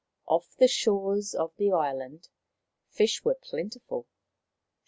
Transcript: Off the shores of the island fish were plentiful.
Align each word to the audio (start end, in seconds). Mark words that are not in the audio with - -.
Off 0.25 0.55
the 0.57 0.67
shores 0.67 1.35
of 1.35 1.55
the 1.57 1.71
island 1.71 2.27
fish 2.89 3.23
were 3.23 3.35
plentiful. 3.39 4.07